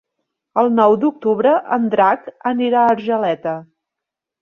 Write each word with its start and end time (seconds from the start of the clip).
El 0.61 0.71
nou 0.77 0.95
d'octubre 1.03 1.53
en 1.79 1.87
Drac 1.93 2.27
anirà 2.55 2.83
a 2.85 2.91
Argeleta. 2.97 3.59